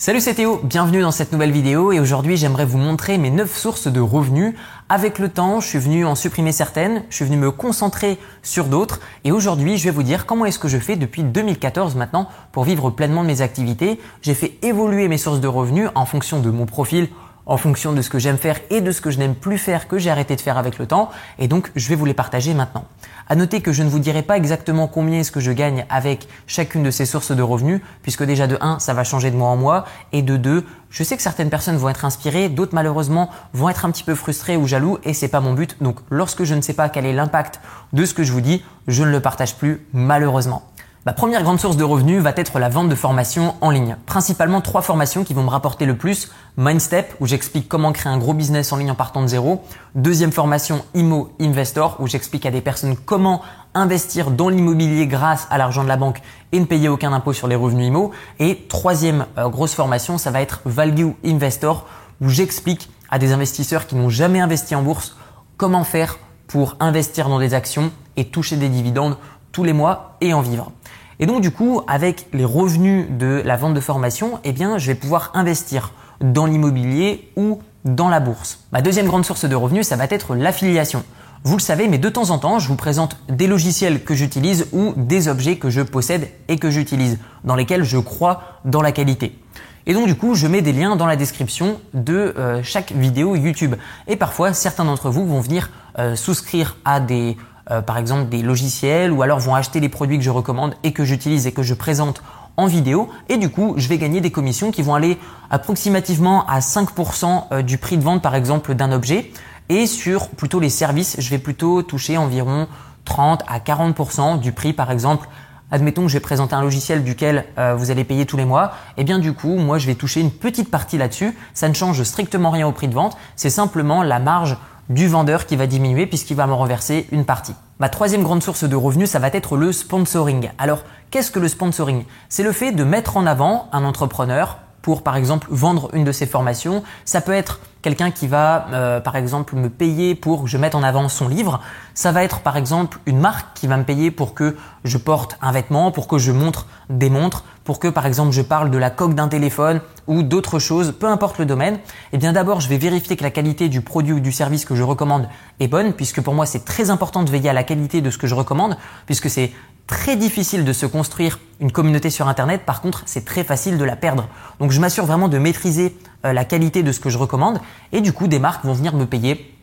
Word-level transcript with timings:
Salut 0.00 0.20
c'est 0.20 0.34
Théo, 0.34 0.60
bienvenue 0.62 1.00
dans 1.00 1.10
cette 1.10 1.32
nouvelle 1.32 1.50
vidéo 1.50 1.90
et 1.90 1.98
aujourd'hui 1.98 2.36
j'aimerais 2.36 2.64
vous 2.64 2.78
montrer 2.78 3.18
mes 3.18 3.30
9 3.30 3.52
sources 3.52 3.88
de 3.88 3.98
revenus. 3.98 4.54
Avec 4.88 5.18
le 5.18 5.28
temps, 5.28 5.58
je 5.58 5.66
suis 5.66 5.80
venu 5.80 6.06
en 6.06 6.14
supprimer 6.14 6.52
certaines, 6.52 7.02
je 7.10 7.16
suis 7.16 7.24
venu 7.24 7.36
me 7.36 7.50
concentrer 7.50 8.16
sur 8.44 8.66
d'autres 8.66 9.00
et 9.24 9.32
aujourd'hui 9.32 9.76
je 9.76 9.82
vais 9.82 9.90
vous 9.90 10.04
dire 10.04 10.24
comment 10.24 10.44
est-ce 10.44 10.60
que 10.60 10.68
je 10.68 10.78
fais 10.78 10.94
depuis 10.94 11.24
2014 11.24 11.96
maintenant 11.96 12.28
pour 12.52 12.62
vivre 12.62 12.90
pleinement 12.90 13.22
de 13.22 13.26
mes 13.26 13.40
activités. 13.40 13.98
J'ai 14.22 14.34
fait 14.34 14.56
évoluer 14.62 15.08
mes 15.08 15.18
sources 15.18 15.40
de 15.40 15.48
revenus 15.48 15.88
en 15.96 16.06
fonction 16.06 16.38
de 16.38 16.50
mon 16.52 16.64
profil, 16.64 17.08
en 17.48 17.56
fonction 17.56 17.92
de 17.92 18.02
ce 18.02 18.10
que 18.10 18.18
j'aime 18.18 18.38
faire 18.38 18.60
et 18.70 18.80
de 18.80 18.92
ce 18.92 19.00
que 19.00 19.10
je 19.10 19.18
n'aime 19.18 19.34
plus 19.34 19.58
faire 19.58 19.88
que 19.88 19.98
j'ai 19.98 20.10
arrêté 20.10 20.36
de 20.36 20.40
faire 20.40 20.58
avec 20.58 20.78
le 20.78 20.86
temps 20.86 21.10
et 21.38 21.48
donc 21.48 21.72
je 21.74 21.88
vais 21.88 21.96
vous 21.96 22.04
les 22.04 22.14
partager 22.14 22.54
maintenant. 22.54 22.84
À 23.28 23.34
noter 23.34 23.60
que 23.60 23.72
je 23.72 23.82
ne 23.82 23.88
vous 23.88 23.98
dirai 23.98 24.22
pas 24.22 24.36
exactement 24.36 24.86
combien 24.86 25.20
est-ce 25.20 25.32
que 25.32 25.40
je 25.40 25.50
gagne 25.50 25.84
avec 25.90 26.28
chacune 26.46 26.82
de 26.82 26.90
ces 26.90 27.06
sources 27.06 27.32
de 27.32 27.42
revenus 27.42 27.80
puisque 28.02 28.22
déjà 28.22 28.46
de 28.46 28.56
1 28.60 28.78
ça 28.78 28.94
va 28.94 29.02
changer 29.02 29.30
de 29.30 29.36
mois 29.36 29.48
en 29.48 29.56
mois 29.56 29.84
et 30.12 30.22
de 30.22 30.36
2 30.36 30.64
je 30.90 31.02
sais 31.02 31.16
que 31.16 31.22
certaines 31.22 31.50
personnes 31.50 31.76
vont 31.76 31.90
être 31.90 32.04
inspirées, 32.04 32.48
d'autres 32.48 32.74
malheureusement 32.74 33.30
vont 33.52 33.68
être 33.68 33.84
un 33.84 33.90
petit 33.90 34.04
peu 34.04 34.14
frustrées 34.14 34.56
ou 34.56 34.66
jaloux 34.66 34.98
et 35.04 35.12
c'est 35.12 35.28
pas 35.28 35.40
mon 35.40 35.52
but. 35.52 35.76
Donc 35.82 35.98
lorsque 36.10 36.44
je 36.44 36.54
ne 36.54 36.62
sais 36.62 36.72
pas 36.72 36.88
quel 36.88 37.04
est 37.04 37.12
l'impact 37.12 37.60
de 37.92 38.04
ce 38.04 38.14
que 38.14 38.22
je 38.22 38.32
vous 38.32 38.40
dis, 38.40 38.64
je 38.86 39.02
ne 39.04 39.10
le 39.10 39.20
partage 39.20 39.56
plus 39.56 39.86
malheureusement. 39.92 40.62
Ma 41.06 41.12
première 41.12 41.42
grande 41.42 41.60
source 41.60 41.76
de 41.76 41.84
revenus 41.84 42.20
va 42.20 42.32
être 42.36 42.58
la 42.58 42.68
vente 42.68 42.88
de 42.88 42.94
formations 42.94 43.54
en 43.60 43.70
ligne. 43.70 43.96
Principalement 44.04 44.60
trois 44.60 44.82
formations 44.82 45.22
qui 45.22 45.32
vont 45.32 45.44
me 45.44 45.48
rapporter 45.48 45.86
le 45.86 45.96
plus. 45.96 46.30
Mindstep, 46.56 47.14
où 47.20 47.26
j'explique 47.26 47.68
comment 47.68 47.92
créer 47.92 48.12
un 48.12 48.18
gros 48.18 48.34
business 48.34 48.72
en 48.72 48.76
ligne 48.76 48.90
en 48.90 48.96
partant 48.96 49.22
de 49.22 49.28
zéro. 49.28 49.64
Deuxième 49.94 50.32
formation, 50.32 50.84
Imo 50.94 51.32
Investor, 51.40 51.96
où 52.00 52.08
j'explique 52.08 52.46
à 52.46 52.50
des 52.50 52.60
personnes 52.60 52.96
comment 52.96 53.42
investir 53.74 54.32
dans 54.32 54.48
l'immobilier 54.48 55.06
grâce 55.06 55.46
à 55.50 55.58
l'argent 55.58 55.84
de 55.84 55.88
la 55.88 55.96
banque 55.96 56.20
et 56.50 56.58
ne 56.58 56.64
payer 56.64 56.88
aucun 56.88 57.12
impôt 57.12 57.32
sur 57.32 57.46
les 57.46 57.56
revenus 57.56 57.86
IMO. 57.86 58.10
Et 58.40 58.66
troisième 58.68 59.26
euh, 59.38 59.48
grosse 59.48 59.74
formation, 59.74 60.18
ça 60.18 60.32
va 60.32 60.42
être 60.42 60.62
Value 60.64 61.12
Investor, 61.24 61.86
où 62.20 62.28
j'explique 62.28 62.90
à 63.08 63.20
des 63.20 63.32
investisseurs 63.32 63.86
qui 63.86 63.94
n'ont 63.94 64.10
jamais 64.10 64.40
investi 64.40 64.74
en 64.74 64.82
bourse 64.82 65.16
comment 65.56 65.84
faire 65.84 66.18
pour 66.48 66.76
investir 66.80 67.28
dans 67.28 67.38
des 67.38 67.54
actions 67.54 67.92
et 68.16 68.24
toucher 68.24 68.56
des 68.56 68.68
dividendes 68.68 69.16
tous 69.52 69.64
les 69.64 69.72
mois 69.72 70.16
et 70.20 70.32
en 70.32 70.40
vivre. 70.40 70.72
Et 71.20 71.26
donc 71.26 71.40
du 71.40 71.50
coup, 71.50 71.82
avec 71.86 72.26
les 72.32 72.44
revenus 72.44 73.06
de 73.10 73.42
la 73.44 73.56
vente 73.56 73.74
de 73.74 73.80
formation, 73.80 74.38
eh 74.44 74.52
bien, 74.52 74.78
je 74.78 74.86
vais 74.86 74.94
pouvoir 74.94 75.32
investir 75.34 75.92
dans 76.20 76.46
l'immobilier 76.46 77.30
ou 77.36 77.60
dans 77.84 78.08
la 78.08 78.20
bourse. 78.20 78.60
Ma 78.72 78.82
deuxième 78.82 79.06
grande 79.06 79.24
source 79.24 79.44
de 79.44 79.54
revenus, 79.54 79.86
ça 79.86 79.96
va 79.96 80.04
être 80.10 80.34
l'affiliation. 80.34 81.04
Vous 81.44 81.56
le 81.56 81.62
savez, 81.62 81.86
mais 81.88 81.98
de 81.98 82.08
temps 82.08 82.30
en 82.30 82.38
temps, 82.38 82.58
je 82.58 82.68
vous 82.68 82.76
présente 82.76 83.16
des 83.28 83.46
logiciels 83.46 84.02
que 84.02 84.14
j'utilise 84.14 84.66
ou 84.72 84.92
des 84.96 85.28
objets 85.28 85.56
que 85.56 85.70
je 85.70 85.80
possède 85.80 86.28
et 86.48 86.58
que 86.58 86.70
j'utilise, 86.70 87.18
dans 87.44 87.54
lesquels 87.54 87.84
je 87.84 87.98
crois 87.98 88.60
dans 88.64 88.82
la 88.82 88.92
qualité. 88.92 89.38
Et 89.86 89.94
donc 89.94 90.06
du 90.06 90.14
coup, 90.14 90.34
je 90.34 90.46
mets 90.46 90.60
des 90.60 90.72
liens 90.72 90.96
dans 90.96 91.06
la 91.06 91.16
description 91.16 91.80
de 91.94 92.34
euh, 92.36 92.60
chaque 92.62 92.92
vidéo 92.92 93.36
YouTube. 93.36 93.76
Et 94.06 94.16
parfois, 94.16 94.52
certains 94.52 94.84
d'entre 94.84 95.10
vous 95.10 95.26
vont 95.26 95.40
venir 95.40 95.70
euh, 95.98 96.14
souscrire 96.14 96.76
à 96.84 97.00
des 97.00 97.36
euh, 97.70 97.82
par 97.82 97.98
exemple 97.98 98.28
des 98.28 98.42
logiciels 98.42 99.12
ou 99.12 99.22
alors 99.22 99.38
vont 99.38 99.54
acheter 99.54 99.80
les 99.80 99.88
produits 99.88 100.18
que 100.18 100.24
je 100.24 100.30
recommande 100.30 100.74
et 100.82 100.92
que 100.92 101.04
j'utilise 101.04 101.46
et 101.46 101.52
que 101.52 101.62
je 101.62 101.74
présente 101.74 102.22
en 102.56 102.66
vidéo. 102.66 103.08
Et 103.28 103.36
du 103.36 103.50
coup 103.50 103.74
je 103.76 103.88
vais 103.88 103.98
gagner 103.98 104.20
des 104.20 104.30
commissions 104.30 104.70
qui 104.70 104.82
vont 104.82 104.94
aller 104.94 105.18
approximativement 105.50 106.46
à 106.46 106.60
5% 106.60 107.44
euh, 107.52 107.62
du 107.62 107.78
prix 107.78 107.96
de 107.96 108.02
vente 108.02 108.22
par 108.22 108.34
exemple 108.34 108.74
d'un 108.74 108.92
objet. 108.92 109.32
Et 109.68 109.86
sur 109.86 110.28
plutôt 110.28 110.60
les 110.60 110.70
services 110.70 111.16
je 111.18 111.30
vais 111.30 111.38
plutôt 111.38 111.82
toucher 111.82 112.16
environ 112.16 112.68
30 113.04 113.44
à 113.48 113.58
40% 113.58 114.40
du 114.40 114.52
prix. 114.52 114.72
Par 114.72 114.90
exemple 114.90 115.28
Admettons 115.70 116.02
que 116.02 116.08
je 116.08 116.14
vais 116.14 116.20
présenter 116.20 116.54
un 116.54 116.62
logiciel 116.62 117.04
duquel 117.04 117.44
euh, 117.58 117.74
vous 117.74 117.90
allez 117.90 118.04
payer 118.04 118.24
tous 118.24 118.38
les 118.38 118.46
mois, 118.46 118.72
et 118.96 119.02
eh 119.02 119.04
bien 119.04 119.18
du 119.18 119.34
coup, 119.34 119.56
moi 119.56 119.76
je 119.76 119.86
vais 119.86 119.94
toucher 119.94 120.20
une 120.20 120.30
petite 120.30 120.70
partie 120.70 120.96
là-dessus. 120.96 121.36
Ça 121.52 121.68
ne 121.68 121.74
change 121.74 122.02
strictement 122.04 122.50
rien 122.50 122.66
au 122.66 122.72
prix 122.72 122.88
de 122.88 122.94
vente, 122.94 123.18
c'est 123.36 123.50
simplement 123.50 124.02
la 124.02 124.18
marge 124.18 124.56
du 124.88 125.08
vendeur 125.08 125.46
qui 125.46 125.56
va 125.56 125.66
diminuer 125.66 126.06
puisqu'il 126.06 126.36
va 126.36 126.46
me 126.46 126.54
reverser 126.54 127.06
une 127.12 127.24
partie. 127.24 127.54
Ma 127.78 127.88
troisième 127.88 128.22
grande 128.22 128.42
source 128.42 128.64
de 128.64 128.76
revenus, 128.76 129.10
ça 129.10 129.18
va 129.18 129.28
être 129.28 129.56
le 129.56 129.72
sponsoring. 129.72 130.50
Alors, 130.58 130.84
qu'est-ce 131.10 131.30
que 131.30 131.38
le 131.38 131.48
sponsoring? 131.48 132.04
C'est 132.28 132.42
le 132.42 132.52
fait 132.52 132.72
de 132.72 132.84
mettre 132.84 133.16
en 133.16 133.26
avant 133.26 133.68
un 133.72 133.84
entrepreneur 133.84 134.58
pour, 134.82 135.02
par 135.02 135.16
exemple, 135.16 135.48
vendre 135.50 135.90
une 135.92 136.04
de 136.04 136.12
ses 136.12 136.26
formations. 136.26 136.82
Ça 137.04 137.20
peut 137.20 137.32
être 137.32 137.60
quelqu'un 137.88 138.10
qui 138.10 138.26
va, 138.26 138.66
euh, 138.74 139.00
par 139.00 139.16
exemple, 139.16 139.56
me 139.56 139.70
payer 139.70 140.14
pour 140.14 140.42
que 140.42 140.48
je 140.48 140.58
mette 140.58 140.74
en 140.74 140.82
avant 140.82 141.08
son 141.08 141.26
livre. 141.26 141.62
Ça 141.94 142.12
va 142.12 142.22
être, 142.22 142.40
par 142.40 142.58
exemple, 142.58 142.98
une 143.06 143.18
marque 143.18 143.46
qui 143.54 143.66
va 143.66 143.78
me 143.78 143.82
payer 143.82 144.10
pour 144.10 144.34
que 144.34 144.58
je 144.84 144.98
porte 144.98 145.38
un 145.40 145.52
vêtement, 145.52 145.90
pour 145.90 146.06
que 146.06 146.18
je 146.18 146.30
montre 146.30 146.66
des 146.90 147.08
montres, 147.08 147.44
pour 147.64 147.78
que, 147.78 147.88
par 147.88 148.04
exemple, 148.04 148.32
je 148.32 148.42
parle 148.42 148.70
de 148.70 148.76
la 148.76 148.90
coque 148.90 149.14
d'un 149.14 149.28
téléphone 149.28 149.80
ou 150.06 150.22
d'autres 150.22 150.58
choses, 150.58 150.92
peu 151.00 151.06
importe 151.06 151.38
le 151.38 151.46
domaine. 151.46 151.78
Eh 152.12 152.18
bien, 152.18 152.34
d'abord, 152.34 152.60
je 152.60 152.68
vais 152.68 152.76
vérifier 152.76 153.16
que 153.16 153.24
la 153.24 153.30
qualité 153.30 153.70
du 153.70 153.80
produit 153.80 154.12
ou 154.12 154.20
du 154.20 154.32
service 154.32 154.66
que 154.66 154.74
je 154.74 154.82
recommande 154.82 155.26
est 155.58 155.68
bonne, 155.68 155.94
puisque 155.94 156.20
pour 156.20 156.34
moi, 156.34 156.44
c'est 156.44 156.66
très 156.66 156.90
important 156.90 157.22
de 157.22 157.30
veiller 157.30 157.48
à 157.48 157.54
la 157.54 157.64
qualité 157.64 158.02
de 158.02 158.10
ce 158.10 158.18
que 158.18 158.26
je 158.26 158.34
recommande, 158.34 158.76
puisque 159.06 159.30
c'est 159.30 159.52
très 159.86 160.16
difficile 160.16 160.66
de 160.66 160.74
se 160.74 160.84
construire 160.84 161.38
une 161.58 161.72
communauté 161.72 162.10
sur 162.10 162.28
Internet. 162.28 162.66
Par 162.66 162.82
contre, 162.82 163.02
c'est 163.06 163.24
très 163.24 163.44
facile 163.44 163.78
de 163.78 163.84
la 163.84 163.96
perdre. 163.96 164.28
Donc, 164.60 164.72
je 164.72 164.80
m'assure 164.80 165.06
vraiment 165.06 165.28
de 165.28 165.38
maîtriser 165.38 165.96
euh, 166.24 166.32
la 166.32 166.44
qualité 166.44 166.82
de 166.82 166.92
ce 166.92 167.00
que 167.00 167.10
je 167.10 167.18
recommande. 167.18 167.60
Et 167.92 168.00
du 168.00 168.12
coup, 168.12 168.26
des 168.26 168.38
marques 168.38 168.64
vont 168.64 168.74
venir 168.74 168.94
me 168.94 169.06
payer 169.06 169.54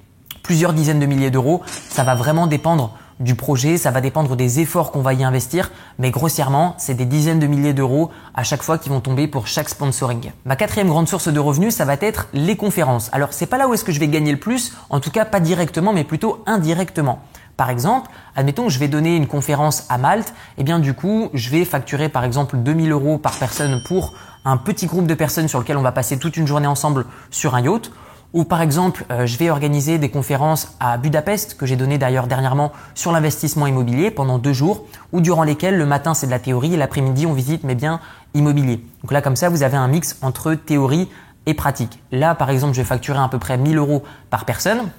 plusieurs 0.44 0.74
dizaines 0.74 1.00
de 1.00 1.06
milliers 1.06 1.32
d'euros. 1.32 1.62
Ça 1.90 2.04
va 2.04 2.16
vraiment 2.16 2.48
dépendre 2.48 2.98
du 3.20 3.36
projet, 3.36 3.78
ça 3.78 3.92
va 3.92 4.02
dépendre 4.02 4.36
des 4.36 4.60
efforts 4.60 4.92
qu'on 4.92 5.02
va 5.02 5.14
y 5.14 5.24
investir, 5.24 5.72
mais 6.00 6.12
grossièrement, 6.12 6.76
c'est 6.78 6.96
des 6.96 7.06
dizaines 7.06 7.40
de 7.40 7.48
milliers 7.48 7.74
d'euros 7.74 8.12
à 8.34 8.44
chaque 8.44 8.62
fois 8.62 8.78
qui 8.78 8.90
vont 8.90 9.00
tomber 9.00 9.28
pour 9.28 9.48
chaque 9.48 9.70
sponsoring. 9.70 10.32
Ma 10.44 10.56
quatrième 10.56 10.90
grande 10.90 11.08
source 11.08 11.30
de 11.30 11.40
revenus, 11.40 11.74
ça 11.74 11.86
va 11.86 11.94
être 12.02 12.28
les 12.34 12.58
conférences. 12.58 13.10
Alors, 13.14 13.32
c'est 13.32 13.46
pas 13.46 13.58
là 13.58 13.68
où 13.68 13.74
est-ce 13.74 13.86
que 13.86 13.94
je 13.94 14.00
vais 14.00 14.10
gagner 14.10 14.32
le 14.32 14.40
plus, 14.40 14.74
en 14.90 15.00
tout 15.00 15.12
cas 15.12 15.24
pas 15.24 15.40
directement, 15.40 15.94
mais 15.94 16.04
plutôt 16.04 16.44
indirectement. 16.46 17.22
Par 17.58 17.70
exemple, 17.70 18.12
admettons 18.36 18.66
que 18.66 18.70
je 18.72 18.80
vais 18.80 18.88
donner 18.88 19.16
une 19.16 19.28
conférence 19.28 19.86
à 19.90 19.98
Malte, 19.98 20.30
et 20.30 20.62
eh 20.62 20.64
bien 20.64 20.80
du 20.80 20.94
coup, 20.94 21.30
je 21.34 21.50
vais 21.50 21.64
facturer 21.64 22.10
par 22.10 22.24
exemple 22.24 22.58
2000 22.58 22.92
euros 22.92 23.18
par 23.18 23.38
personne 23.38 23.82
pour 23.88 24.14
un 24.44 24.58
petit 24.58 24.86
groupe 24.86 25.08
de 25.08 25.14
personnes 25.14 25.48
sur 25.48 25.60
lequel 25.60 25.78
on 25.78 25.82
va 25.82 25.92
passer 25.92 26.20
toute 26.20 26.38
une 26.38 26.48
journée 26.48 26.68
ensemble 26.68 27.06
sur 27.32 27.56
un 27.56 27.62
yacht. 27.62 27.92
Ou 28.34 28.44
par 28.44 28.62
exemple, 28.62 29.06
euh, 29.12 29.26
je 29.26 29.38
vais 29.38 29.50
organiser 29.50 29.98
des 29.98 30.10
conférences 30.10 30.76
à 30.82 30.98
Budapest, 30.98 31.56
que 31.56 31.66
j'ai 31.66 31.78
donné 31.78 31.98
d'ailleurs 31.98 32.28
dernièrement 32.28 32.74
sur 32.94 33.14
l'investissement 33.14 33.66
immobilier 33.66 34.12
pendant 34.12 34.38
deux 34.38 34.52
jours, 34.52 34.84
ou 35.14 35.22
durant 35.22 35.44
lesquels 35.44 35.78
le 35.78 35.86
matin 35.86 36.14
c'est 36.14 36.26
de 36.26 36.32
la 36.32 36.40
théorie 36.40 36.74
et 36.74 36.78
l'après-midi 36.78 37.26
on 37.26 37.32
visite 37.32 37.64
mes 37.64 37.76
biens 37.76 38.02
immobiliers. 38.34 38.84
Donc 39.02 39.14
là 39.14 39.22
comme 39.22 39.38
ça, 39.38 39.48
vous 39.48 39.64
avez 39.64 39.78
un 39.78 39.88
mix 39.88 40.18
entre 40.22 40.54
théorie 40.54 41.08
et 41.46 41.54
pratique. 41.54 42.04
Là 42.12 42.36
par 42.36 42.50
exemple, 42.50 42.74
je 42.74 42.82
vais 42.82 42.86
facturer 42.86 43.20
à 43.20 43.30
peu 43.30 43.40
près 43.40 43.58
1000 43.58 43.78
euros 43.78 44.04
par 44.30 44.44
personne. 44.44 44.90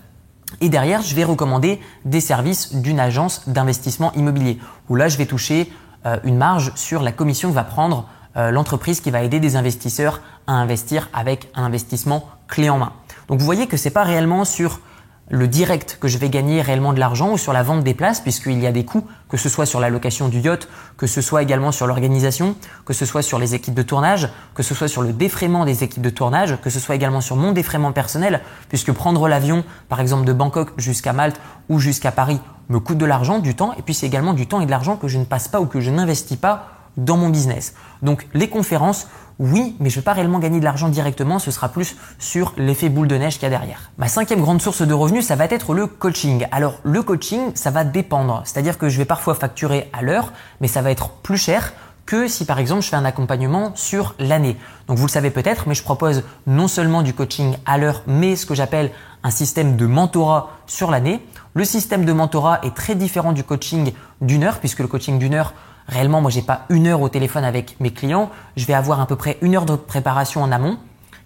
Et 0.61 0.69
derrière, 0.69 1.03
je 1.03 1.15
vais 1.15 1.25
recommander 1.25 1.81
des 2.05 2.21
services 2.21 2.75
d'une 2.75 3.01
agence 3.01 3.49
d'investissement 3.49 4.13
immobilier, 4.13 4.59
où 4.89 4.95
là, 4.95 5.09
je 5.09 5.19
vais 5.19 5.27
toucher 5.27 5.71
euh, 6.07 6.19
une 6.25 6.37
marge 6.37 6.73
sur 6.77 7.03
la 7.03 7.13
commission 7.13 7.51
que 7.51 7.55
va 7.55 7.65
prendre 7.65 8.09
euh, 8.37 8.51
l'entreprise 8.51 9.01
qui 9.01 9.11
va 9.11 9.23
aider 9.23 9.41
des 9.41 9.57
investisseurs 9.57 10.21
à 10.47 10.53
investir 10.53 11.09
avec 11.13 11.51
un 11.55 11.65
investissement 11.65 12.29
clé 12.49 12.69
en 12.69 12.79
main. 12.79 12.93
Donc 13.29 13.41
vous 13.41 13.45
voyez 13.45 13.67
que 13.67 13.77
c'est 13.77 13.91
pas 13.91 14.05
réellement 14.05 14.45
sur 14.45 14.81
le 15.29 15.49
direct 15.49 15.99
que 16.01 16.07
je 16.07 16.19
vais 16.19 16.29
gagner 16.29 16.63
réellement 16.63 16.93
de 16.93 17.01
l'argent 17.01 17.33
ou 17.33 17.39
sur 17.39 17.53
la 17.53 17.63
vente 17.63 17.83
des 17.83 17.95
places 17.95 18.21
puisqu'il 18.21 18.61
y 18.61 18.67
a 18.67 18.73
des 18.73 18.85
coûts, 18.85 19.07
que 19.29 19.37
ce 19.37 19.49
soit 19.49 19.67
sur 19.67 19.81
la 19.81 19.91
location 19.91 20.29
du 20.29 20.39
yacht, 20.39 20.69
que 20.97 21.07
ce 21.07 21.21
soit 21.21 21.43
également 21.43 21.73
sur 21.73 21.87
l'organisation, 21.87 22.55
que 22.85 22.93
ce 22.93 23.05
soit 23.05 23.23
sur 23.23 23.39
les 23.39 23.55
équipes 23.55 23.75
de 23.75 23.83
tournage, 23.83 24.29
que 24.55 24.63
ce 24.63 24.75
soit 24.75 24.89
sur 24.89 25.03
le 25.03 25.13
défraiement 25.13 25.65
des 25.65 25.83
équipes 25.83 26.03
de 26.03 26.11
tournage, 26.11 26.61
que 26.63 26.71
ce 26.71 26.79
soit 26.79 26.95
également 26.95 27.21
sur 27.21 27.35
mon 27.37 27.53
défraiement 27.53 27.93
personnel 27.93 28.41
puisque 28.69 28.93
prendre 28.93 29.27
l'avion 29.29 29.65
par 29.89 30.01
exemple 30.01 30.25
de 30.25 30.33
Bangkok 30.33 30.71
jusqu'à 30.77 31.13
Malte 31.13 31.41
ou 31.69 31.81
jusqu'à 31.81 32.13
Paris 32.13 32.41
me 32.69 32.79
coûte 32.79 32.99
de 32.99 33.07
l'argent, 33.07 33.39
du 33.41 33.55
temps 33.55 33.75
et 33.77 33.83
puis 33.83 33.95
c'est 33.95 34.07
également 34.07 34.33
du 34.33 34.47
temps 34.47 34.61
et 34.61 34.67
de 34.67 34.71
l'argent 34.71 34.97
que 34.97 35.09
je 35.09 35.19
ne 35.19 35.25
passe 35.25 35.49
pas 35.49 35.61
ou 35.61 35.67
que 35.67 35.81
je 35.81 35.91
n'investis 35.91 36.37
pas 36.37 36.76
dans 36.97 37.17
mon 37.17 37.29
business. 37.29 37.75
Donc 38.03 38.27
les 38.35 38.49
conférences, 38.49 39.09
oui, 39.39 39.77
mais 39.81 39.91
je 39.91 39.97
ne 39.97 40.01
vais 40.01 40.05
pas 40.05 40.13
réellement 40.13 40.39
gagner 40.39 40.61
de 40.61 40.65
l'argent 40.65 40.89
directement, 40.89 41.39
ce 41.39 41.51
sera 41.51 41.69
plus 41.69 41.97
sur 42.19 42.55
l'effet 42.57 42.89
boule 42.89 43.09
de 43.09 43.17
neige 43.17 43.35
qu'il 43.35 43.43
y 43.43 43.47
a 43.47 43.51
derrière. 43.51 43.91
Ma 43.99 44.09
cinquième 44.09 44.41
grande 44.41 44.63
source 44.63 44.83
de 44.83 44.95
revenus, 44.95 45.27
ça 45.27 45.37
va 45.37 45.45
être 45.45 45.75
le 45.75 45.87
coaching. 45.87 46.47
Alors 46.53 46.79
le 46.85 47.03
coaching, 47.03 47.53
ça 47.55 47.71
va 47.71 47.85
dépendre, 47.85 48.43
c'est-à-dire 48.45 48.79
que 48.79 48.89
je 48.89 48.99
vais 48.99 49.05
parfois 49.05 49.35
facturer 49.35 49.91
à 49.93 50.03
l'heure, 50.03 50.33
mais 50.61 50.69
ça 50.69 50.83
va 50.83 50.91
être 50.91 51.11
plus 51.11 51.39
cher 51.39 51.73
que 52.07 52.29
si 52.29 52.45
par 52.45 52.61
exemple 52.61 52.83
je 52.83 52.89
fais 52.89 52.97
un 52.97 53.05
accompagnement 53.05 53.73
sur 53.75 54.15
l'année. 54.19 54.57
Donc 54.87 54.97
vous 54.97 55.07
le 55.07 55.11
savez 55.11 55.31
peut-être, 55.31 55.69
mais 55.69 55.75
je 55.75 55.83
propose 55.83 56.23
non 56.47 56.69
seulement 56.69 57.03
du 57.03 57.13
coaching 57.13 57.57
à 57.67 57.79
l'heure, 57.79 58.03
mais 58.07 58.37
ce 58.37 58.47
que 58.47 58.55
j'appelle 58.55 58.93
un 59.23 59.31
système 59.31 59.77
de 59.77 59.87
mentorat 59.87 60.51
sur 60.67 60.91
l'année. 60.91 61.21
Le 61.55 61.65
système 61.65 62.05
de 62.05 62.13
mentorat 62.13 62.61
est 62.63 62.75
très 62.75 62.95
différent 62.95 63.33
du 63.33 63.43
coaching 63.43 63.93
d'une 64.21 64.45
heure, 64.45 64.61
puisque 64.61 64.79
le 64.79 64.87
coaching 64.87 65.19
d'une 65.19 65.35
heure, 65.35 65.53
Réellement, 65.89 66.21
moi, 66.21 66.31
j'ai 66.31 66.43
pas 66.43 66.63
une 66.69 66.87
heure 66.87 67.01
au 67.01 67.09
téléphone 67.09 67.45
avec 67.45 67.79
mes 67.81 67.93
clients. 67.93 68.31
Je 68.57 68.67
vais 68.67 68.75
avoir 68.75 69.01
à 69.01 69.07
peu 69.07 69.17
près 69.17 69.39
une 69.41 69.55
heure 69.55 69.67
de 69.67 69.77
préparation 69.77 70.43
en 70.43 70.51
amont 70.51 70.79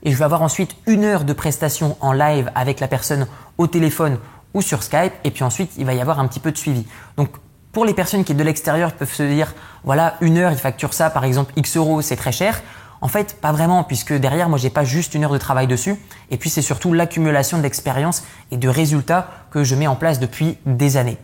et 0.03 0.11
je 0.11 0.17
vais 0.17 0.25
avoir 0.25 0.43
ensuite 0.43 0.77
une 0.87 1.05
heure 1.05 1.25
de 1.25 1.33
prestation 1.33 1.97
en 2.01 2.13
live 2.13 2.51
avec 2.55 2.81
la 2.81 2.89
personne 2.89 3.27
au 3.59 3.67
téléphone 3.67 4.19
ou 4.55 4.63
sur 4.63 4.83
Skype. 4.83 5.13
Et 5.25 5.31
puis 5.31 5.45
ensuite, 5.45 5.73
il 5.79 5.87
va 5.87 5.95
y 5.95 6.01
avoir 6.01 6.21
un 6.21 6.27
petit 6.27 6.41
peu 6.41 6.53
de 6.53 6.59
suivi. 6.59 6.87
Donc, 7.17 7.31
pour 7.73 7.85
les 7.85 7.95
personnes 7.95 8.25
qui 8.25 8.35
de 8.35 8.43
l'extérieur 8.43 8.93
peuvent 8.93 9.13
se 9.13 9.23
dire, 9.23 9.55
voilà, 9.85 10.17
une 10.21 10.39
heure, 10.39 10.53
ils 10.53 10.59
facturent 10.59 10.95
ça, 10.95 11.09
par 11.09 11.25
exemple, 11.25 11.53
X 11.57 11.77
euros, 11.77 12.03
c'est 12.03 12.17
très 12.17 12.33
cher. 12.33 12.61
En 13.01 13.09
fait, 13.09 13.41
pas 13.41 13.53
vraiment, 13.53 13.85
puisque 13.85 14.13
derrière, 14.13 14.49
moi, 14.49 14.59
j'ai 14.59 14.71
pas 14.71 14.85
juste 14.85 15.15
une 15.15 15.25
heure 15.25 15.33
de 15.33 15.39
travail 15.39 15.67
dessus. 15.67 15.97
Et 16.31 16.37
puis, 16.37 16.51
c'est 16.51 16.63
surtout 16.63 16.93
l'accumulation 16.93 17.59
d'expérience 17.59 18.25
et 18.51 18.57
de 18.57 18.69
résultats 18.69 19.29
que 19.51 19.65
je 19.65 19.75
mets 19.75 19.87
en 19.87 19.97
place 19.97 20.19
depuis 20.19 20.59
des 20.67 20.97
années. 20.97 21.17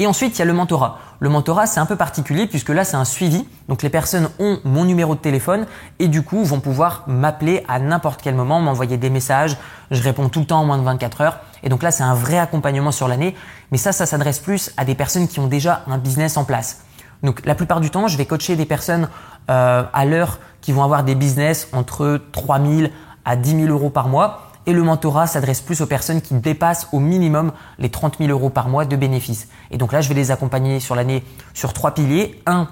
Et 0.00 0.06
ensuite, 0.06 0.36
il 0.36 0.38
y 0.38 0.42
a 0.42 0.44
le 0.44 0.52
mentorat. 0.52 0.98
Le 1.18 1.28
mentorat, 1.28 1.66
c'est 1.66 1.80
un 1.80 1.86
peu 1.86 1.96
particulier 1.96 2.46
puisque 2.46 2.68
là, 2.68 2.84
c'est 2.84 2.96
un 2.96 3.04
suivi. 3.04 3.48
Donc, 3.68 3.82
les 3.82 3.90
personnes 3.90 4.28
ont 4.38 4.60
mon 4.64 4.84
numéro 4.84 5.16
de 5.16 5.20
téléphone 5.20 5.66
et 5.98 6.06
du 6.06 6.22
coup, 6.22 6.44
vont 6.44 6.60
pouvoir 6.60 7.02
m'appeler 7.08 7.64
à 7.66 7.80
n'importe 7.80 8.22
quel 8.22 8.36
moment, 8.36 8.60
m'envoyer 8.60 8.96
des 8.96 9.10
messages. 9.10 9.56
Je 9.90 10.02
réponds 10.02 10.28
tout 10.28 10.40
le 10.40 10.46
temps 10.46 10.60
en 10.60 10.64
moins 10.64 10.78
de 10.78 10.84
24 10.84 11.20
heures. 11.22 11.40
Et 11.64 11.68
donc 11.68 11.82
là, 11.82 11.90
c'est 11.90 12.04
un 12.04 12.14
vrai 12.14 12.38
accompagnement 12.38 12.92
sur 12.92 13.08
l'année. 13.08 13.34
Mais 13.72 13.78
ça, 13.78 13.90
ça 13.90 14.06
s'adresse 14.06 14.38
plus 14.38 14.70
à 14.76 14.84
des 14.84 14.94
personnes 14.94 15.26
qui 15.26 15.40
ont 15.40 15.48
déjà 15.48 15.82
un 15.88 15.98
business 15.98 16.36
en 16.36 16.44
place. 16.44 16.82
Donc, 17.24 17.44
la 17.44 17.56
plupart 17.56 17.80
du 17.80 17.90
temps, 17.90 18.06
je 18.06 18.16
vais 18.16 18.26
coacher 18.26 18.54
des 18.54 18.66
personnes 18.66 19.08
euh, 19.50 19.82
à 19.92 20.04
l'heure 20.04 20.38
qui 20.60 20.70
vont 20.70 20.84
avoir 20.84 21.02
des 21.02 21.16
business 21.16 21.68
entre 21.72 22.20
3000 22.30 22.92
à 23.24 23.34
10 23.34 23.62
000 23.62 23.66
euros 23.68 23.90
par 23.90 24.06
mois. 24.08 24.47
Et 24.68 24.74
le 24.74 24.82
mentorat 24.82 25.26
s'adresse 25.26 25.62
plus 25.62 25.80
aux 25.80 25.86
personnes 25.86 26.20
qui 26.20 26.34
dépassent 26.34 26.88
au 26.92 27.00
minimum 27.00 27.52
les 27.78 27.88
30 27.88 28.18
000 28.18 28.30
euros 28.30 28.50
par 28.50 28.68
mois 28.68 28.84
de 28.84 28.96
bénéfices. 28.96 29.48
Et 29.70 29.78
donc 29.78 29.94
là, 29.94 30.02
je 30.02 30.10
vais 30.10 30.14
les 30.14 30.30
accompagner 30.30 30.78
sur 30.78 30.94
l'année 30.94 31.24
sur 31.54 31.72
trois 31.72 31.94
piliers. 31.94 32.42
Un, 32.44 32.68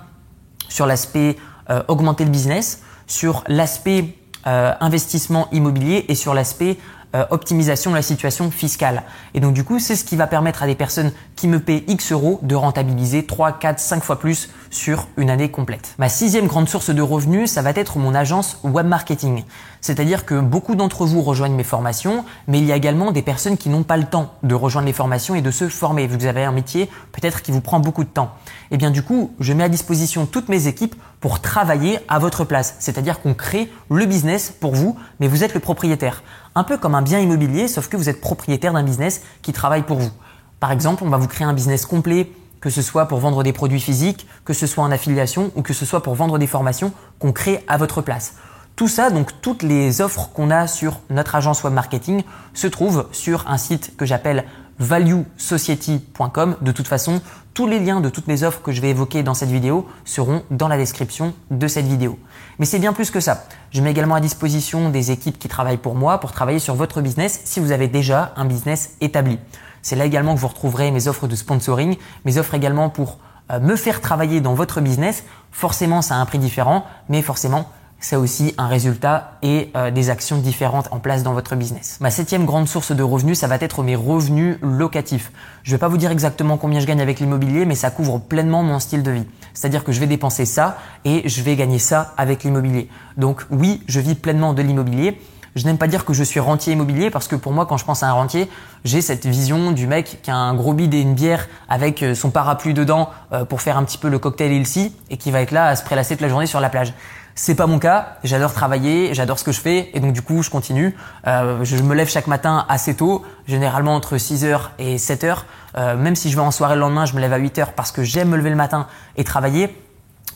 sur 0.69 0.85
l'aspect 0.85 1.39
euh, 1.71 1.83
augmenter 1.89 2.25
le 2.25 2.31
business, 2.31 2.83
sur 3.07 3.45
l'aspect 3.47 4.15
euh, 4.47 4.75
investissement 4.81 5.49
immobilier 5.53 6.05
et 6.09 6.15
sur 6.15 6.35
l'aspect 6.35 6.77
euh, 7.17 7.25
optimisation 7.31 7.91
de 7.93 7.97
la 7.97 8.03
situation 8.03 8.51
fiscale. 8.51 9.03
Et 9.33 9.41
donc 9.41 9.55
du 9.55 9.65
coup, 9.65 9.79
c'est 9.79 9.97
ce 9.97 10.05
qui 10.05 10.17
va 10.17 10.27
permettre 10.27 10.63
à 10.63 10.67
des 10.67 10.75
personnes 10.75 11.13
qui 11.35 11.49
me 11.49 11.61
paient 11.61 11.83
X 11.89 12.13
euros 12.13 12.41
de 12.43 12.55
rentabiliser 12.55 13.25
3, 13.25 13.53
4, 13.53 13.79
5 13.79 14.05
fois 14.05 14.19
plus 14.19 14.51
sur 14.71 15.09
une 15.17 15.31
année 15.31 15.51
complète. 15.51 15.95
Ma 15.99 16.11
sixième 16.11 16.47
grande 16.47 16.69
source 16.69 16.91
de 16.91 17.01
revenus, 17.01 17.51
ça 17.51 17.63
va 17.63 17.71
être 17.71 17.99
mon 17.99 18.15
agence 18.15 18.59
web 18.65 18.87
marketing. 18.87 19.45
C'est-à-dire 19.81 20.27
que 20.27 20.41
beaucoup 20.41 20.75
d'entre 20.75 21.07
vous 21.07 21.23
rejoignent 21.23 21.55
mes 21.55 21.65
formations, 21.65 22.25
mais 22.49 22.59
il 22.59 22.67
y 22.67 22.73
a 22.73 22.77
également 22.77 23.13
des 23.13 23.23
personnes 23.23 23.57
qui 23.57 23.71
n'ont 23.71 23.85
pas 23.85 23.97
le 23.97 24.05
temps 24.05 24.35
de 24.43 24.55
rejoindre 24.55 24.87
les 24.87 24.93
formations 24.93 25.35
et 25.35 25.43
de 25.43 25.51
se 25.51 25.69
former. 25.69 26.07
Vous 26.07 26.27
avez 26.27 26.45
un 26.45 26.53
métier 26.53 26.91
peut-être 27.13 27.41
qui 27.41 27.51
vous 27.51 27.61
prend 27.63 27.81
beaucoup 27.81 28.05
de 28.05 28.09
temps. 28.09 28.33
Et 28.71 28.75
eh 28.75 28.77
bien 28.77 28.91
du 28.91 29.03
coup, 29.03 29.33
je 29.41 29.53
mets 29.53 29.65
à 29.65 29.69
disposition 29.69 30.27
toutes 30.27 30.49
mes 30.49 30.67
équipes 30.67 30.97
pour 31.27 31.41
travailler 31.41 31.99
à 32.07 32.21
votre 32.21 32.45
place. 32.45 32.77
C'est-à-dire 32.79 33.21
qu'on 33.21 33.35
crée 33.35 33.69
le 33.91 34.05
business 34.05 34.53
pour 34.61 34.77
vous, 34.77 34.97
mais 35.19 35.27
vous 35.27 35.43
êtes 35.43 35.55
le 35.55 35.59
propriétaire. 35.59 36.23
Un 36.55 36.63
peu 36.63 36.79
comme 36.79 36.95
un 36.95 37.03
bien 37.03 37.19
immobilier, 37.19 37.67
sauf 37.67 37.89
que 37.89 37.97
vous 37.97 38.09
êtes 38.09 38.21
propriétaire 38.21 38.73
d'un 38.73 38.85
business 38.85 39.23
qui 39.43 39.53
travaille 39.53 39.83
pour 39.83 39.99
vous. 39.99 40.13
Par 40.61 40.71
exemple, 40.71 41.03
on 41.03 41.09
va 41.09 41.17
vous 41.17 41.27
créer 41.27 41.45
un 41.45 41.53
business 41.53 41.85
complet, 41.85 42.31
que 42.61 42.71
ce 42.71 42.81
soit 42.81 43.07
pour 43.07 43.19
vendre 43.19 43.43
des 43.43 43.53
produits 43.53 43.81
physiques, 43.81 44.29
que 44.45 44.53
ce 44.53 44.69
soit 44.69 44.85
en 44.85 44.93
affiliation 44.93 45.51
ou 45.57 45.63
que 45.63 45.73
ce 45.75 45.85
soit 45.85 46.01
pour 46.01 46.15
vendre 46.15 46.39
des 46.39 46.47
formations 46.47 46.93
qu'on 47.19 47.33
crée 47.33 47.65
à 47.67 47.77
votre 47.77 48.03
place. 48.03 48.35
Tout 48.77 48.87
ça, 48.87 49.11
donc 49.11 49.33
toutes 49.41 49.65
les 49.65 50.01
offres 50.01 50.31
qu'on 50.33 50.53
a 50.53 50.69
sur 50.69 51.01
notre 51.11 51.35
agence 51.35 51.65
web 51.65 51.73
marketing 51.73 52.23
se 52.55 52.69
trouvent 52.69 53.09
sur 53.11 53.49
un 53.49 53.59
site 53.59 53.97
que 53.97 54.07
j'appelle 54.07 54.45
valuesociety.com. 54.79 56.57
De 56.61 56.73
toute 56.73 56.89
façon, 56.89 57.21
tous 57.55 57.67
les 57.67 57.79
liens 57.79 58.01
de 58.01 58.09
toutes 58.09 58.27
mes 58.27 58.43
offres 58.43 58.61
que 58.63 58.73
je 58.73 58.81
vais 58.81 58.91
évoquer 58.91 59.23
dans 59.23 59.35
cette 59.35 59.51
vidéo 59.51 59.89
seront 60.05 60.43
dans 60.51 60.69
la 60.69 60.77
description 60.77 61.35
de 61.51 61.69
cette 61.69 61.87
vidéo. 61.87 62.19
Mais 62.59 62.67
c'est 62.67 62.79
bien 62.79 62.93
plus 62.93 63.11
que 63.11 63.21
ça. 63.21 63.45
Je 63.71 63.81
mets 63.81 63.91
également 63.91 64.15
à 64.15 64.21
disposition 64.21 64.91
des 64.91 65.11
équipes 65.11 65.39
qui 65.39 65.49
travaillent 65.49 65.77
pour 65.77 65.95
moi 65.95 66.21
pour 66.21 66.33
travailler 66.33 66.59
sur 66.59 66.75
votre 66.75 67.01
business 67.01 67.41
si 67.45 67.61
vous 67.61 67.73
avez 67.73 67.89
déjà 67.89 68.33
un 68.37 68.45
business 68.45 68.97
établi. 69.01 69.39
C'est 69.83 69.97
là 69.97 70.05
également 70.05 70.35
que 70.35 70.41
vous 70.41 70.49
retrouverez 70.49 70.91
mes 70.91 71.09
offres 71.09 71.29
de 71.29 71.37
sponsoring, 71.37 71.97
mes 72.25 72.39
offres 72.39 72.55
également 72.55 72.91
pour 72.91 73.19
euh, 73.53 73.61
me 73.61 73.77
faire 73.77 74.01
travailler 74.01 74.41
dans 74.41 74.55
votre 74.55 74.81
business. 74.81 75.25
Forcément, 75.53 76.03
ça 76.03 76.17
a 76.17 76.19
un 76.19 76.27
prix 76.27 76.39
différent, 76.39 76.85
mais 77.09 77.23
forcément, 77.23 77.71
c'est 78.01 78.17
aussi 78.17 78.55
un 78.59 78.69
résultat 78.69 79.33
et 79.43 79.71
euh, 79.77 79.91
des 79.91 80.11
actions 80.11 80.39
différentes 80.39 80.89
en 80.91 80.99
place 80.99 81.23
dans 81.23 81.33
votre 81.33 81.57
business. 81.57 81.99
Ma 82.01 82.11
septième 82.11 82.45
grande 82.45 82.69
source 82.69 82.93
de 82.93 83.03
revenus, 83.03 83.39
ça 83.39 83.47
va 83.47 83.57
être 83.57 83.83
mes 83.83 83.97
revenus 83.97 84.59
locatifs. 84.63 85.33
Je 85.63 85.73
vais 85.73 85.79
pas 85.79 85.89
vous 85.89 85.97
dire 85.97 86.11
exactement 86.11 86.57
combien 86.57 86.81
je 86.81 86.87
gagne 86.87 87.01
avec 87.01 87.21
l'immobilier, 87.21 87.65
mais 87.65 87.75
ça 87.75 87.91
couvre 87.91 88.19
pleinement 88.19 88.63
mon 88.63 88.79
style 88.79 89.03
de 89.03 89.11
vie. 89.11 89.25
C'est-à-dire 89.55 89.85
que 89.85 89.93
je 89.93 90.01
vais 90.01 90.07
dépenser 90.07 90.45
ça 90.45 90.79
et 91.05 91.29
je 91.29 91.43
vais 91.43 91.57
gagner 91.57 91.79
ça 91.79 92.13
avec 92.17 92.45
l'immobilier. 92.45 92.89
Donc 93.17 93.45
oui, 93.51 93.83
je 93.89 94.01
vis 94.01 94.15
pleinement 94.15 94.53
de 94.53 94.63
l'immobilier. 94.63 95.19
Je 95.57 95.65
n'aime 95.65 95.79
pas 95.79 95.87
dire 95.87 96.05
que 96.05 96.13
je 96.13 96.23
suis 96.23 96.39
rentier 96.39 96.75
immobilier 96.75 97.09
parce 97.09 97.29
que 97.29 97.35
pour 97.35 97.53
moi, 97.53 97.65
quand 97.65 97.79
je 97.79 97.87
pense 97.87 98.03
à 98.03 98.09
un 98.09 98.13
rentier, 98.13 98.51
j'ai 98.85 99.01
cette 99.01 99.25
vision 99.25 99.73
du 99.73 99.87
mec 99.87 100.19
qui 100.23 100.31
a 100.31 100.37
un 100.37 100.55
gros 100.55 100.75
bide 100.75 100.93
et 100.93 101.01
une 101.01 101.15
bière 101.15 101.49
avec 101.71 102.03
euh, 102.03 102.15
son 102.15 102.29
parapluie 102.29 102.75
dedans 102.75 103.09
euh, 103.33 103.47
pour 103.47 103.63
faire 103.63 103.79
un 103.79 103.85
petit 103.85 103.97
peu 103.97 104.11
le 104.11 104.19
cocktail 104.19 104.53
ici 104.53 104.95
et 105.09 105.17
qui 105.17 105.31
va 105.31 105.41
être 105.41 105.53
là 105.53 105.69
à 105.69 105.75
se 105.75 105.83
prélasser 105.83 106.15
toute 106.15 106.21
la 106.21 106.29
journée 106.29 106.47
sur 106.47 106.61
la 106.61 106.69
plage. 106.69 106.93
C'est 107.39 107.55
pas 107.55 107.67
mon 107.67 107.79
cas. 107.79 108.17
J'adore 108.25 108.55
travailler, 108.55 109.13
j'adore 109.13 109.39
ce 109.39 109.45
que 109.45 109.53
je 109.53 109.61
fais 109.61 109.91
et 109.93 110.01
donc 110.01 110.15
du 110.15 110.23
coup 110.23 110.43
je 110.43 110.49
continue. 110.49 110.97
Euh, 111.27 111.63
je 111.65 111.77
me 111.77 111.95
lève 111.95 112.09
chaque 112.09 112.29
matin 112.29 112.65
assez 112.71 112.97
tôt, 112.97 113.27
généralement 113.47 113.95
entre 113.95 114.17
6h 114.17 114.71
et 114.79 114.97
7h. 114.97 115.41
Euh, 115.77 115.99
même 115.99 116.17
si 116.17 116.31
je 116.31 116.37
vais 116.37 116.43
en 116.43 116.51
soirée 116.51 116.77
le 116.77 116.81
lendemain, 116.81 117.05
je 117.05 117.15
me 117.15 117.21
lève 117.21 117.35
à 117.35 117.39
8h 117.39 117.75
parce 117.77 117.93
que 117.93 118.03
j'aime 118.03 118.31
me 118.31 118.39
lever 118.39 118.49
le 118.49 118.57
matin 118.57 118.87
et 119.19 119.25
travailler. 119.25 119.77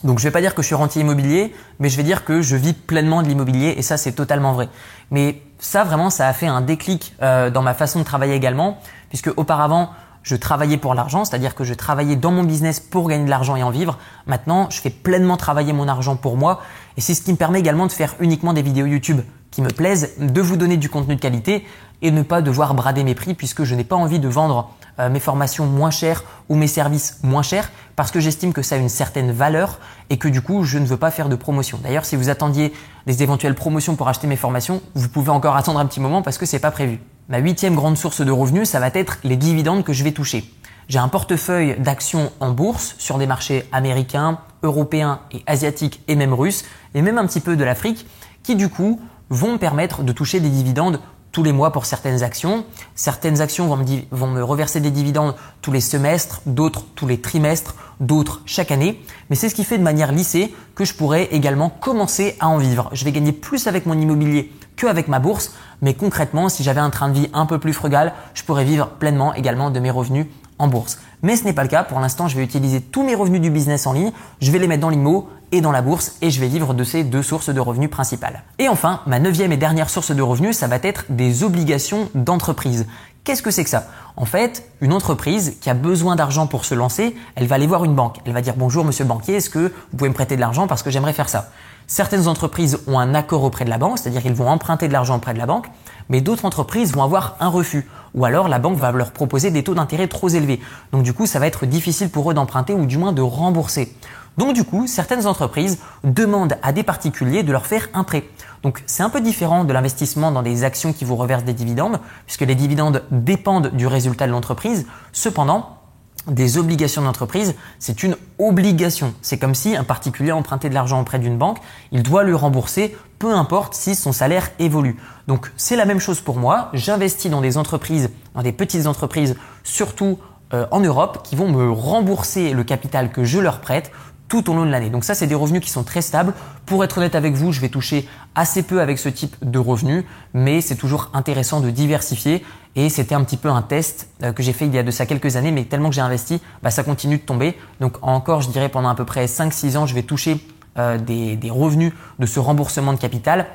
Donc 0.03 0.19
je 0.19 0.23
vais 0.25 0.31
pas 0.31 0.41
dire 0.41 0.53
que 0.53 0.61
je 0.61 0.67
suis 0.67 0.75
rentier 0.75 1.01
immobilier, 1.01 1.55
mais 1.79 1.89
je 1.89 1.97
vais 1.97 2.03
dire 2.03 2.23
que 2.23 2.43
je 2.43 2.55
vis 2.55 2.73
pleinement 2.73 3.23
de 3.23 3.27
l'immobilier 3.27 3.73
et 3.77 3.81
ça 3.81 3.97
c'est 3.97 4.11
totalement 4.11 4.53
vrai. 4.53 4.69
Mais 5.09 5.41
ça 5.57 5.83
vraiment 5.83 6.11
ça 6.11 6.27
a 6.27 6.33
fait 6.33 6.47
un 6.47 6.61
déclic 6.61 7.15
euh, 7.23 7.49
dans 7.49 7.63
ma 7.63 7.73
façon 7.73 7.97
de 7.97 8.03
travailler 8.03 8.35
également, 8.35 8.79
puisque 9.09 9.31
auparavant 9.37 9.89
je 10.23 10.35
travaillais 10.35 10.77
pour 10.77 10.93
l'argent, 10.93 11.25
c'est-à-dire 11.25 11.55
que 11.55 11.63
je 11.63 11.73
travaillais 11.73 12.15
dans 12.15 12.31
mon 12.31 12.43
business 12.43 12.79
pour 12.79 13.07
gagner 13.07 13.25
de 13.25 13.29
l'argent 13.29 13.55
et 13.55 13.63
en 13.63 13.71
vivre. 13.71 13.97
Maintenant, 14.27 14.69
je 14.69 14.79
fais 14.79 14.89
pleinement 14.89 15.37
travailler 15.37 15.73
mon 15.73 15.87
argent 15.87 16.15
pour 16.15 16.37
moi 16.37 16.61
et 16.97 17.01
c'est 17.01 17.13
ce 17.13 17.21
qui 17.21 17.31
me 17.31 17.37
permet 17.37 17.59
également 17.59 17.87
de 17.87 17.91
faire 17.91 18.15
uniquement 18.19 18.53
des 18.53 18.61
vidéos 18.61 18.85
YouTube 18.85 19.21
qui 19.49 19.61
me 19.61 19.69
plaisent, 19.69 20.13
de 20.17 20.41
vous 20.41 20.57
donner 20.57 20.77
du 20.77 20.89
contenu 20.89 21.15
de 21.15 21.19
qualité 21.19 21.65
et 22.01 22.11
ne 22.11 22.21
pas 22.23 22.41
devoir 22.41 22.73
brader 22.73 23.03
mes 23.03 23.15
prix 23.15 23.33
puisque 23.33 23.63
je 23.63 23.75
n'ai 23.75 23.83
pas 23.83 23.95
envie 23.95 24.19
de 24.19 24.27
vendre 24.27 24.71
euh, 24.99 25.09
mes 25.09 25.19
formations 25.19 25.65
moins 25.65 25.91
chères 25.91 26.23
ou 26.49 26.55
mes 26.55 26.67
services 26.67 27.19
moins 27.23 27.43
chers 27.43 27.71
parce 27.95 28.11
que 28.11 28.19
j'estime 28.19 28.53
que 28.53 28.61
ça 28.61 28.75
a 28.75 28.77
une 28.77 28.89
certaine 28.89 29.31
valeur 29.31 29.79
et 30.09 30.17
que 30.17 30.27
du 30.27 30.41
coup 30.41 30.63
je 30.63 30.77
ne 30.77 30.85
veux 30.85 30.97
pas 30.97 31.11
faire 31.11 31.29
de 31.29 31.35
promotion. 31.35 31.79
D'ailleurs, 31.83 32.05
si 32.05 32.15
vous 32.15 32.29
attendiez 32.29 32.73
des 33.07 33.23
éventuelles 33.23 33.55
promotions 33.55 33.95
pour 33.95 34.07
acheter 34.07 34.27
mes 34.27 34.35
formations, 34.35 34.81
vous 34.95 35.09
pouvez 35.09 35.29
encore 35.29 35.55
attendre 35.55 35.79
un 35.79 35.85
petit 35.85 35.99
moment 35.99 36.21
parce 36.21 36.37
que 36.37 36.45
c'est 36.45 36.59
pas 36.59 36.71
prévu. 36.71 36.99
Ma 37.31 37.37
huitième 37.37 37.75
grande 37.75 37.97
source 37.97 38.19
de 38.19 38.29
revenus, 38.29 38.67
ça 38.67 38.81
va 38.81 38.89
être 38.93 39.19
les 39.23 39.37
dividendes 39.37 39.85
que 39.85 39.93
je 39.93 40.03
vais 40.03 40.11
toucher. 40.11 40.43
J'ai 40.89 40.99
un 40.99 41.07
portefeuille 41.07 41.77
d'actions 41.79 42.29
en 42.41 42.51
bourse 42.51 42.93
sur 42.97 43.17
des 43.17 43.25
marchés 43.25 43.63
américains, 43.71 44.39
européens 44.63 45.21
et 45.31 45.41
asiatiques 45.47 46.01
et 46.09 46.15
même 46.15 46.33
russes 46.33 46.65
et 46.93 47.01
même 47.01 47.17
un 47.17 47.25
petit 47.25 47.39
peu 47.39 47.55
de 47.55 47.63
l'Afrique 47.63 48.05
qui 48.43 48.57
du 48.57 48.67
coup 48.67 48.99
vont 49.29 49.53
me 49.53 49.57
permettre 49.57 50.03
de 50.03 50.11
toucher 50.11 50.41
des 50.41 50.49
dividendes 50.49 50.99
tous 51.31 51.43
les 51.43 51.51
mois 51.51 51.71
pour 51.71 51.85
certaines 51.85 52.23
actions. 52.23 52.65
Certaines 52.95 53.41
actions 53.41 53.67
vont 53.67 54.27
me, 54.27 54.43
reverser 54.43 54.79
des 54.79 54.91
dividendes 54.91 55.35
tous 55.61 55.71
les 55.71 55.81
semestres, 55.81 56.41
d'autres 56.45 56.85
tous 56.95 57.07
les 57.07 57.19
trimestres, 57.19 57.75
d'autres 57.99 58.41
chaque 58.45 58.71
année. 58.71 59.01
Mais 59.29 59.35
c'est 59.35 59.49
ce 59.49 59.55
qui 59.55 59.63
fait 59.63 59.77
de 59.77 59.83
manière 59.83 60.11
lissée 60.11 60.53
que 60.75 60.85
je 60.85 60.93
pourrais 60.93 61.25
également 61.31 61.69
commencer 61.69 62.35
à 62.39 62.49
en 62.49 62.57
vivre. 62.57 62.89
Je 62.93 63.05
vais 63.05 63.11
gagner 63.11 63.31
plus 63.31 63.67
avec 63.67 63.85
mon 63.85 63.99
immobilier 63.99 64.51
qu'avec 64.75 65.07
ma 65.07 65.19
bourse. 65.19 65.53
Mais 65.81 65.93
concrètement, 65.93 66.49
si 66.49 66.63
j'avais 66.63 66.81
un 66.81 66.89
train 66.89 67.09
de 67.09 67.13
vie 67.13 67.29
un 67.33 67.45
peu 67.45 67.59
plus 67.59 67.73
frugal, 67.73 68.13
je 68.33 68.43
pourrais 68.43 68.65
vivre 68.65 68.87
pleinement 68.87 69.33
également 69.33 69.71
de 69.71 69.79
mes 69.79 69.91
revenus 69.91 70.27
bourse. 70.67 70.99
Mais 71.21 71.35
ce 71.35 71.43
n'est 71.43 71.53
pas 71.53 71.63
le 71.63 71.69
cas. 71.69 71.83
Pour 71.83 71.99
l'instant, 71.99 72.27
je 72.27 72.35
vais 72.35 72.43
utiliser 72.43 72.81
tous 72.81 73.03
mes 73.03 73.15
revenus 73.15 73.41
du 73.41 73.49
business 73.49 73.85
en 73.87 73.93
ligne. 73.93 74.11
Je 74.41 74.51
vais 74.51 74.59
les 74.59 74.67
mettre 74.67 74.81
dans 74.81 74.89
l'IMO 74.89 75.29
et 75.51 75.61
dans 75.61 75.71
la 75.71 75.81
bourse 75.81 76.13
et 76.21 76.31
je 76.31 76.39
vais 76.39 76.47
vivre 76.47 76.73
de 76.73 76.83
ces 76.83 77.03
deux 77.03 77.23
sources 77.23 77.49
de 77.49 77.59
revenus 77.59 77.89
principales. 77.89 78.43
Et 78.57 78.69
enfin, 78.69 79.01
ma 79.05 79.19
neuvième 79.19 79.51
et 79.51 79.57
dernière 79.57 79.89
source 79.89 80.11
de 80.11 80.21
revenus, 80.21 80.57
ça 80.57 80.67
va 80.67 80.77
être 80.81 81.05
des 81.09 81.43
obligations 81.43 82.09
d'entreprise. 82.15 82.87
Qu'est-ce 83.23 83.43
que 83.43 83.51
c'est 83.51 83.63
que 83.63 83.69
ça? 83.69 83.87
En 84.17 84.25
fait, 84.25 84.71
une 84.81 84.93
entreprise 84.93 85.57
qui 85.61 85.69
a 85.69 85.75
besoin 85.75 86.15
d'argent 86.15 86.47
pour 86.47 86.65
se 86.65 86.73
lancer, 86.73 87.15
elle 87.35 87.45
va 87.45 87.55
aller 87.55 87.67
voir 87.67 87.85
une 87.85 87.93
banque. 87.93 88.17
Elle 88.25 88.33
va 88.33 88.41
dire 88.41 88.55
bonjour 88.57 88.83
monsieur 88.83 89.03
le 89.03 89.09
banquier, 89.09 89.35
est-ce 89.35 89.49
que 89.49 89.71
vous 89.91 89.97
pouvez 89.97 90.09
me 90.09 90.15
prêter 90.15 90.35
de 90.35 90.41
l'argent 90.41 90.65
parce 90.65 90.81
que 90.81 90.89
j'aimerais 90.89 91.13
faire 91.13 91.29
ça? 91.29 91.51
Certaines 91.85 92.27
entreprises 92.27 92.79
ont 92.87 92.97
un 92.97 93.13
accord 93.13 93.43
auprès 93.43 93.65
de 93.65 93.69
la 93.69 93.77
banque, 93.77 93.99
c'est-à-dire 93.99 94.21
qu'ils 94.21 94.33
vont 94.33 94.47
emprunter 94.47 94.87
de 94.87 94.93
l'argent 94.93 95.17
auprès 95.17 95.33
de 95.33 95.39
la 95.39 95.45
banque, 95.45 95.67
mais 96.09 96.21
d'autres 96.21 96.45
entreprises 96.45 96.93
vont 96.93 97.03
avoir 97.03 97.35
un 97.39 97.49
refus. 97.49 97.87
Ou 98.15 98.25
alors 98.25 98.47
la 98.47 98.59
banque 98.59 98.77
va 98.77 98.91
leur 98.91 99.11
proposer 99.11 99.51
des 99.51 99.63
taux 99.63 99.73
d'intérêt 99.73 100.07
trop 100.07 100.29
élevés. 100.29 100.59
Donc 100.91 101.03
du 101.03 101.13
coup, 101.13 101.25
ça 101.25 101.39
va 101.39 101.47
être 101.47 101.65
difficile 101.65 102.09
pour 102.09 102.29
eux 102.29 102.33
d'emprunter 102.33 102.73
ou 102.73 102.85
du 102.85 102.97
moins 102.97 103.13
de 103.13 103.21
rembourser. 103.21 103.95
Donc 104.37 104.53
du 104.53 104.63
coup, 104.63 104.87
certaines 104.87 105.27
entreprises 105.27 105.79
demandent 106.03 106.57
à 106.61 106.71
des 106.71 106.83
particuliers 106.83 107.43
de 107.43 107.51
leur 107.51 107.65
faire 107.65 107.89
un 107.93 108.03
prêt. 108.03 108.23
Donc 108.63 108.83
c'est 108.85 109.03
un 109.03 109.09
peu 109.09 109.21
différent 109.21 109.63
de 109.63 109.73
l'investissement 109.73 110.31
dans 110.31 110.41
des 110.41 110.63
actions 110.63 110.93
qui 110.93 111.05
vous 111.05 111.15
reversent 111.15 111.43
des 111.43 111.53
dividendes, 111.53 111.99
puisque 112.25 112.41
les 112.41 112.55
dividendes 112.55 113.03
dépendent 113.11 113.71
du 113.73 113.87
résultat 113.87 114.27
de 114.27 114.31
l'entreprise. 114.31 114.85
Cependant, 115.11 115.80
des 116.27 116.57
obligations 116.57 117.01
d'entreprise, 117.01 117.55
c'est 117.79 118.03
une 118.03 118.15
obligation. 118.37 119.13
C'est 119.21 119.37
comme 119.39 119.55
si 119.55 119.75
un 119.75 119.83
particulier 119.83 120.31
empruntait 120.31 120.69
de 120.69 120.73
l'argent 120.73 121.01
auprès 121.01 121.19
d'une 121.19 121.37
banque, 121.37 121.57
il 121.91 122.03
doit 122.03 122.23
le 122.23 122.35
rembourser, 122.35 122.95
peu 123.17 123.33
importe 123.33 123.73
si 123.73 123.95
son 123.95 124.11
salaire 124.11 124.51
évolue. 124.59 124.97
Donc 125.27 125.51
c'est 125.57 125.75
la 125.75 125.85
même 125.85 125.99
chose 125.99 126.21
pour 126.21 126.37
moi. 126.37 126.69
J'investis 126.73 127.31
dans 127.31 127.41
des 127.41 127.57
entreprises, 127.57 128.09
dans 128.35 128.43
des 128.43 128.51
petites 128.51 128.85
entreprises, 128.85 129.35
surtout 129.63 130.19
euh, 130.53 130.65
en 130.71 130.79
Europe, 130.79 131.21
qui 131.23 131.35
vont 131.35 131.49
me 131.49 131.71
rembourser 131.71 132.53
le 132.53 132.63
capital 132.63 133.11
que 133.11 133.23
je 133.23 133.39
leur 133.39 133.59
prête 133.59 133.91
tout 134.31 134.49
au 134.49 134.53
long 134.53 134.65
de 134.65 134.71
l'année. 134.71 134.89
Donc 134.89 135.03
ça, 135.03 135.13
c'est 135.13 135.27
des 135.27 135.35
revenus 135.35 135.61
qui 135.61 135.69
sont 135.69 135.83
très 135.83 136.01
stables. 136.01 136.33
Pour 136.65 136.85
être 136.85 136.97
honnête 136.99 137.15
avec 137.15 137.33
vous, 137.33 137.51
je 137.51 137.59
vais 137.59 137.67
toucher 137.67 138.07
assez 138.33 138.63
peu 138.63 138.79
avec 138.79 138.97
ce 138.97 139.09
type 139.09 139.35
de 139.41 139.59
revenus, 139.59 140.05
mais 140.33 140.61
c'est 140.61 140.77
toujours 140.77 141.09
intéressant 141.13 141.59
de 141.59 141.69
diversifier. 141.69 142.41
Et 142.77 142.87
c'était 142.87 143.13
un 143.13 143.25
petit 143.25 143.35
peu 143.35 143.49
un 143.49 143.61
test 143.61 144.07
euh, 144.23 144.31
que 144.31 144.41
j'ai 144.41 144.53
fait 144.53 144.67
il 144.67 144.73
y 144.73 144.77
a 144.77 144.83
de 144.83 144.91
ça 144.91 145.05
quelques 145.05 145.35
années, 145.35 145.51
mais 145.51 145.65
tellement 145.65 145.89
que 145.89 145.95
j'ai 145.95 146.01
investi, 146.01 146.39
bah, 146.63 146.71
ça 146.71 146.83
continue 146.83 147.17
de 147.17 147.23
tomber. 147.23 147.57
Donc 147.81 147.97
encore, 148.01 148.41
je 148.41 148.49
dirais 148.49 148.69
pendant 148.69 148.87
à 148.87 148.95
peu 148.95 149.03
près 149.03 149.25
5-6 149.25 149.75
ans, 149.75 149.85
je 149.85 149.93
vais 149.93 150.03
toucher 150.03 150.37
euh, 150.77 150.97
des, 150.97 151.35
des 151.35 151.49
revenus 151.49 151.91
de 152.17 152.25
ce 152.25 152.39
remboursement 152.39 152.93
de 152.93 152.99
capital. 152.99 153.47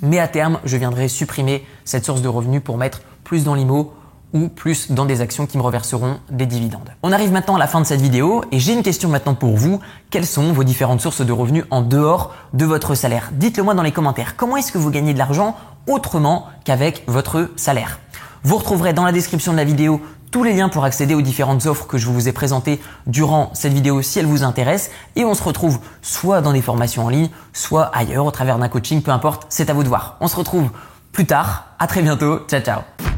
Mais 0.00 0.20
à 0.20 0.26
terme, 0.26 0.58
je 0.64 0.78
viendrai 0.78 1.08
supprimer 1.08 1.66
cette 1.84 2.06
source 2.06 2.22
de 2.22 2.28
revenus 2.28 2.62
pour 2.64 2.78
mettre 2.78 3.02
plus 3.24 3.44
dans 3.44 3.54
l'IMO 3.54 3.92
ou 4.34 4.48
plus 4.48 4.90
dans 4.90 5.06
des 5.06 5.20
actions 5.20 5.46
qui 5.46 5.56
me 5.56 5.62
reverseront 5.62 6.18
des 6.28 6.44
dividendes. 6.44 6.90
On 7.02 7.12
arrive 7.12 7.32
maintenant 7.32 7.54
à 7.54 7.58
la 7.58 7.66
fin 7.66 7.80
de 7.80 7.86
cette 7.86 8.00
vidéo 8.00 8.44
et 8.52 8.58
j'ai 8.58 8.74
une 8.74 8.82
question 8.82 9.08
maintenant 9.08 9.34
pour 9.34 9.56
vous. 9.56 9.80
Quelles 10.10 10.26
sont 10.26 10.52
vos 10.52 10.64
différentes 10.64 11.00
sources 11.00 11.24
de 11.24 11.32
revenus 11.32 11.64
en 11.70 11.80
dehors 11.80 12.34
de 12.52 12.66
votre 12.66 12.94
salaire? 12.94 13.30
Dites-le 13.32 13.62
moi 13.62 13.74
dans 13.74 13.82
les 13.82 13.92
commentaires. 13.92 14.36
Comment 14.36 14.56
est-ce 14.56 14.72
que 14.72 14.78
vous 14.78 14.90
gagnez 14.90 15.14
de 15.14 15.18
l'argent 15.18 15.56
autrement 15.86 16.48
qu'avec 16.64 17.04
votre 17.06 17.50
salaire? 17.56 18.00
Vous 18.42 18.58
retrouverez 18.58 18.92
dans 18.92 19.04
la 19.04 19.12
description 19.12 19.52
de 19.52 19.56
la 19.56 19.64
vidéo 19.64 20.02
tous 20.30 20.42
les 20.42 20.52
liens 20.52 20.68
pour 20.68 20.84
accéder 20.84 21.14
aux 21.14 21.22
différentes 21.22 21.64
offres 21.66 21.86
que 21.86 21.96
je 21.96 22.08
vous 22.08 22.28
ai 22.28 22.32
présentées 22.32 22.80
durant 23.06 23.50
cette 23.54 23.72
vidéo 23.72 24.02
si 24.02 24.18
elles 24.18 24.26
vous 24.26 24.42
intéressent 24.42 24.90
et 25.14 25.24
on 25.24 25.34
se 25.34 25.44
retrouve 25.44 25.78
soit 26.02 26.40
dans 26.40 26.52
des 26.52 26.60
formations 26.60 27.06
en 27.06 27.08
ligne, 27.08 27.30
soit 27.52 27.84
ailleurs 27.96 28.26
au 28.26 28.32
travers 28.32 28.58
d'un 28.58 28.68
coaching, 28.68 29.00
peu 29.00 29.12
importe, 29.12 29.46
c'est 29.48 29.70
à 29.70 29.74
vous 29.74 29.84
de 29.84 29.88
voir. 29.88 30.16
On 30.20 30.26
se 30.26 30.34
retrouve 30.34 30.70
plus 31.12 31.24
tard, 31.24 31.68
à 31.78 31.86
très 31.86 32.02
bientôt, 32.02 32.40
ciao 32.48 32.60
ciao 32.60 33.13